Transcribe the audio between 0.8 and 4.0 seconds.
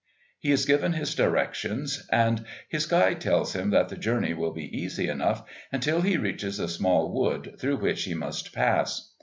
his directions, and his guide tells him that the